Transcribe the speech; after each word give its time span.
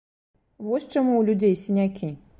Вось 0.69 0.87
чаму 0.93 1.13
ў 1.19 1.23
людзей 1.31 1.55
сінякі! 1.65 2.13